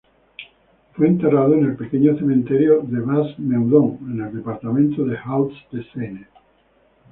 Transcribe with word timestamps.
Fue 0.93 1.05
enterrado 1.05 1.53
en 1.53 1.63
el 1.63 1.75
pequeño 1.75 2.17
cementerio 2.17 2.81
de 2.81 3.01
Bas 3.01 3.37
Meudon 3.37 3.99
en 4.11 4.21
el 4.21 4.33
departamento 4.35 5.05
de 5.05 5.15
Hauts-de-Seine. 5.15 6.27